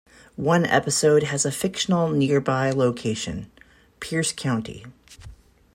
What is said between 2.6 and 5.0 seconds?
location- "Pierce County".